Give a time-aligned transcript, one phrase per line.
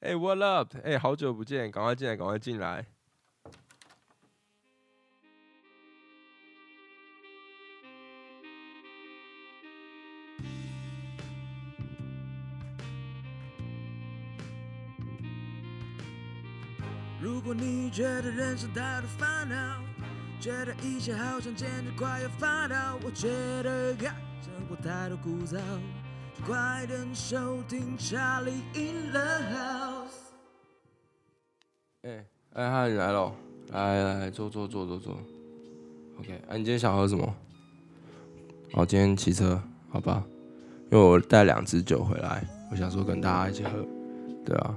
[0.00, 0.74] 哎，What up？
[0.82, 2.86] 哎，好久不见，赶快进来，赶快进来。
[17.20, 19.82] 如果你觉得人生太多烦恼，
[20.40, 23.28] 觉得一切好像简直快要发掉，我觉
[23.62, 23.94] 得
[24.40, 25.60] 生活太多枯燥。
[26.46, 30.32] 快点收听查理 in the house。
[32.02, 33.32] 哎哎嗨，你来了，
[33.72, 35.12] 来来坐坐坐坐坐。
[36.18, 37.34] OK，啊，你今天想喝什么？
[38.72, 40.24] 哦，今天骑车，好吧。
[40.90, 43.70] 因为我带两支酒回来，我想说跟大家一起喝。
[44.44, 44.76] 对啊。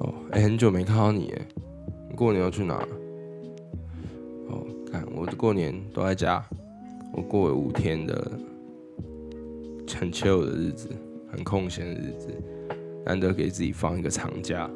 [0.00, 1.46] 哦，哎，很久没看到你，哎，
[2.08, 2.74] 你过年要去哪？
[4.48, 6.44] 哦，看我过年都在家，
[7.12, 8.30] 我过了五天的。
[9.96, 10.88] 很 chill 的日子，
[11.30, 12.28] 很空闲的日子，
[13.04, 14.70] 难得给自己放一个长假，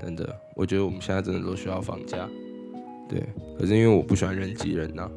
[0.00, 2.28] 真的，我觉得我们现在真的都需要放假，
[3.08, 3.22] 对。
[3.58, 5.10] 可是因为我不喜欢人挤人呐，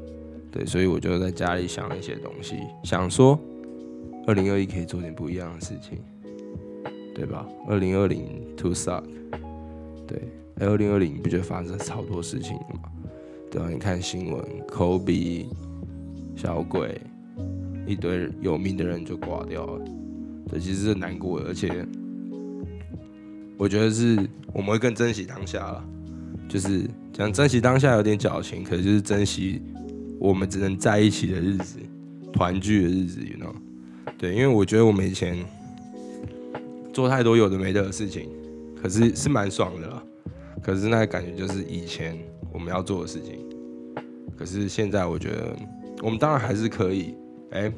[0.52, 3.40] 对，所以我就在家里想一些东西，想说，
[4.26, 6.00] 二零二一可以做点不一样的事情，
[7.14, 7.48] 对吧？
[7.68, 9.04] 二零二零 to suck，
[10.08, 10.20] 对，
[10.60, 12.92] 二零二零不就发生超多事情了吗？
[13.52, 13.70] 对吧？
[13.70, 15.46] 你看新闻，Kobe，
[16.36, 17.00] 小鬼。
[17.88, 19.86] 一堆有名的人就挂掉了，
[20.52, 21.86] 这，其实是难过的，而且
[23.58, 24.18] 我觉得是
[24.54, 25.84] 我们会更珍惜当下了，
[26.48, 29.62] 就是讲珍惜当下有点矫情，可是就是珍惜
[30.20, 31.80] 我们只能在一起的日子，
[32.32, 33.54] 团聚的日子，you know？
[34.18, 35.38] 对，因为我觉得我们以前
[36.94, 38.30] 做太多有的没的的事情，
[38.82, 40.04] 可是是蛮爽的啦，
[40.62, 42.18] 可是那个感觉就是以前
[42.54, 43.40] 我们要做的事情，
[44.38, 45.56] 可是现在我觉得
[46.02, 47.16] 我们当然还是可以。
[47.52, 47.72] 哎，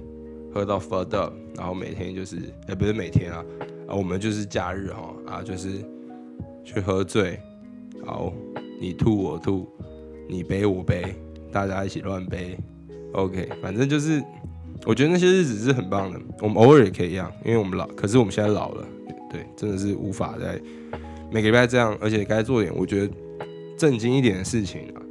[0.53, 3.43] 喝到 f u d up，然后每天就是，哎，不是每天啊，
[3.88, 5.69] 啊，我们就是假日哈，啊，就是
[6.63, 7.39] 去喝醉，
[8.05, 8.31] 好，
[8.79, 9.67] 你吐我吐，
[10.29, 11.16] 你背我背，
[11.51, 12.57] 大家一起乱背
[13.13, 14.23] ，OK，反正就是，
[14.85, 18.88] 我觉得那些日子是很棒的，我们偶尔也可以一样，因为我们老，可是我们现在老了，
[19.31, 20.61] 对，真的是无法再
[21.31, 23.13] 每个礼拜这样，而且该做点我觉得
[23.75, 25.01] 正经一点的事情啊，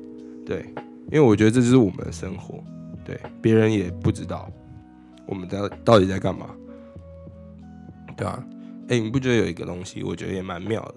[0.47, 0.65] 对，
[1.11, 2.63] 因为我觉得这就是我们的生活。
[3.05, 4.51] 对，别人也不知道
[5.27, 6.51] 我们在到底在干嘛，
[8.17, 8.45] 对吧？
[8.89, 10.81] 哎，你不觉得有一个东西，我觉得也蛮妙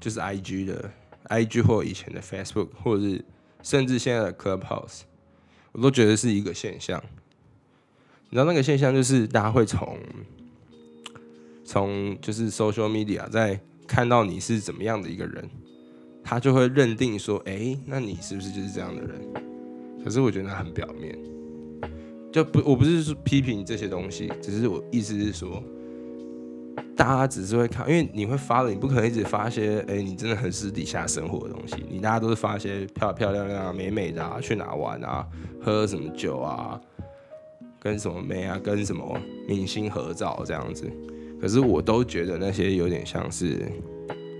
[0.00, 0.90] 就是 I G 的
[1.24, 3.24] I G 或以前的 Facebook，或者是
[3.62, 5.02] 甚至现在的 Clubhouse，
[5.72, 7.00] 我都觉得是一个现象。
[8.28, 9.98] 你知道那个现象就是大家会从
[11.64, 15.48] 从就是 social media 在看到你是怎么样的一个人，
[16.24, 19.49] 他就会认定说，哎，那你是不是就是这样的人？
[20.02, 21.16] 可是我觉得很表面，
[22.32, 25.62] 就不我不是说批评这些东西，只是我意思是说，
[26.96, 35.26] 大家只是会看，因为你会发了，你不可能一直发一些，哎，你真的很私底下生活的东西，你大家都是发一些漂漂亮亮啊、美美的啊，去哪玩啊，
[35.60, 36.80] 喝什么酒啊，
[37.78, 40.90] 跟什么妹啊，跟什么明星合照这样子，
[41.40, 43.60] 可是我都觉得那些有点像是。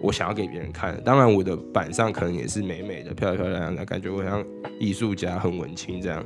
[0.02, 4.42] 我想要给别人看，当然我的板上可能也是美美的、漂漂亮亮的，感觉我像
[4.78, 6.24] 艺术家，很文青这样。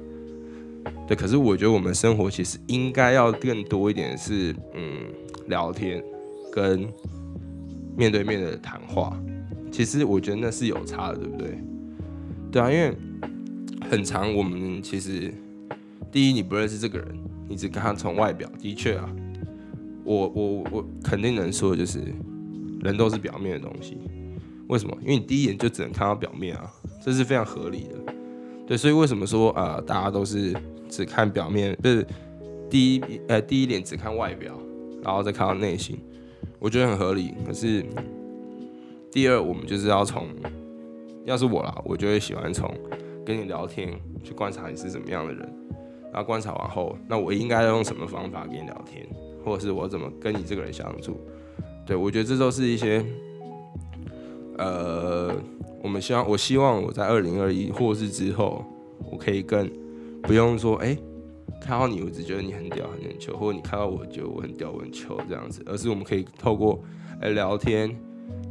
[1.09, 5.13] 对，可是我觉得我们生活其实应该要更多一点是，嗯，
[5.49, 6.03] 聊天
[6.53, 6.87] 跟
[7.97, 9.19] 面对面的谈话。
[9.73, 11.59] 其实我觉得那是有差的，对不对？
[12.53, 12.95] 对啊，因为
[13.91, 15.35] 很长，我们其实
[16.13, 17.09] 第一你不认识这个人，
[17.49, 19.11] 你只看他从外表，的确啊，
[20.05, 22.01] 我我我肯定能说就是。
[22.85, 23.99] 人都是表面的东西，
[24.69, 24.97] 为什么？
[25.01, 26.71] 因为你第一眼就只能看到表面啊，
[27.03, 28.15] 这是非常合理的。
[28.67, 30.55] 对，所以为什么说啊，大家都是
[30.89, 32.07] 只看表面，不是
[32.69, 34.55] 第一呃第一点只看外表，
[35.03, 35.99] 然后再看到内心，
[36.59, 37.35] 我觉得很合理。
[37.47, 37.85] 可是
[39.11, 40.29] 第二，我们就是要从，
[41.25, 42.71] 要是我啦，我就会喜欢从
[43.25, 45.41] 跟你聊天去观察你是怎么样的人，
[46.13, 49.07] 然后观察完后，那我应该要用什么方法跟你聊天，
[49.45, 51.19] 或者是我怎么跟你这个人相处。
[51.87, 53.05] 对，我觉得这都是一些，
[54.57, 55.35] 呃，
[55.83, 58.65] 我们希望，我希望我在二零二一或是之后，
[59.11, 59.71] 我可以更
[60.23, 60.97] 不用说，哎，
[61.61, 66.83] 看到你我只觉得你很屌很球，或者你看到我觉得我很屌我很球这样子，而是我们可以透过
[67.21, 67.95] 哎聊天，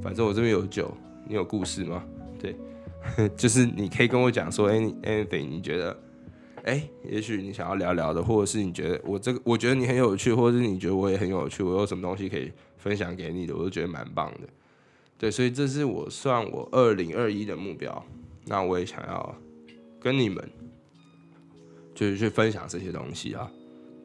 [0.01, 0.91] 反正我这边有酒，
[1.27, 2.03] 你有故事吗？
[2.39, 2.55] 对，
[3.35, 5.97] 就是你可以跟我讲说，哎，anything，你觉得？
[6.63, 14.47] 哎，也许你想要聊聊的，或者是你觉得我这个，我觉得你很有趣，或者是你觉得我也很有趣，我有什么东西可以分享给你的，我都觉得蛮棒的。
[15.17, 18.03] 对，所以这是我算我二零二一的目标。
[18.45, 19.35] 那我也想要
[19.99, 20.49] 跟你们，
[21.95, 23.49] 就是去分享这些东西啊。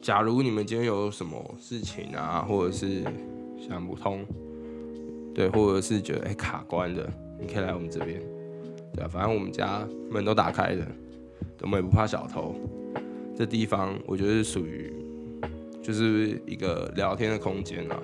[0.01, 3.03] 假如你们今天有什么事情啊，或者是
[3.59, 4.25] 想不通，
[5.35, 8.21] 对，或者是觉得哎卡关的，你可以来我们这边，
[8.93, 10.87] 对啊，反正我们家门都打开的，
[11.61, 12.55] 我们也不怕小偷。
[13.35, 14.93] 这地方我觉得是属于
[15.81, 17.97] 就是一个聊天的空间啊，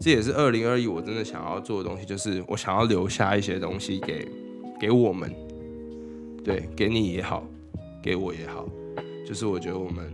[0.00, 4.26] 这也是二零二一我真的想要做的东西，就是我想要留下一些东西给
[4.80, 5.30] 给我们，
[6.42, 7.46] 对，给你也好，
[8.02, 8.66] 给我也好，
[9.26, 10.10] 就是我觉得我们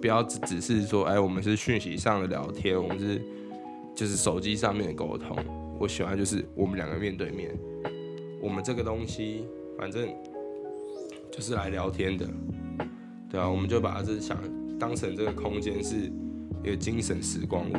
[0.00, 3.22] 不要只只是说，哎，我们是讯息上的聊天，我们是
[3.94, 5.36] 就是手机上面的沟通，
[5.78, 7.56] 我喜欢就是我们两个面对面，
[8.42, 9.44] 我们这个东西
[9.78, 10.08] 反正
[11.34, 12.24] 就是来聊天的。
[13.28, 14.38] 对啊，我们就把这想
[14.78, 15.96] 当成这个空间是
[16.62, 17.74] 一个精神时光屋。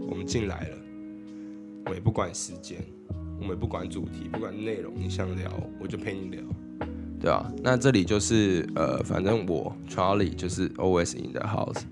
[0.00, 0.76] 我们进来了，
[1.86, 2.78] 我也不管时间，
[3.36, 5.48] 我们也不管主题，不管内容，你想聊
[5.80, 6.42] 我就陪你聊。
[7.20, 11.82] 对啊，那这里就是呃，反正我 Charlie 就是 always in the house，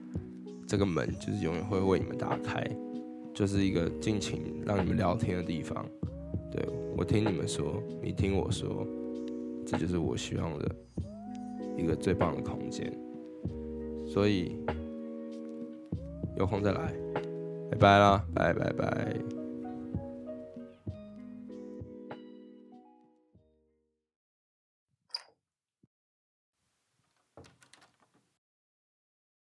[0.67, 2.69] 这个门就是永远会为你们打开，
[3.33, 5.87] 就是一个尽情让你们聊天的地方。
[6.51, 8.85] 对我听你们说，你听我说，
[9.67, 10.75] 这就是我希望的。
[11.77, 12.91] 一个最棒的空间，
[14.07, 14.57] 所以
[16.39, 16.91] 有空再来，
[17.71, 19.46] 拜拜啦，拜拜拜。